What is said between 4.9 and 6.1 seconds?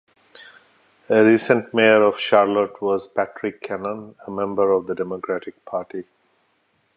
Democratic Party.